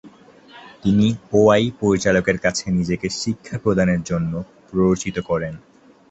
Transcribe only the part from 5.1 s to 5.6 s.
করেন।